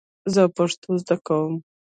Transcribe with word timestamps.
زه 0.33 0.41
پښتو 0.57 0.89
زده 1.01 1.15
کوم. 1.25 1.53